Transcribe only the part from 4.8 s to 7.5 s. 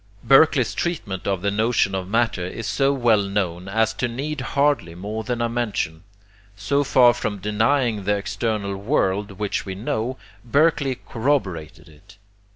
more than a mention. So far from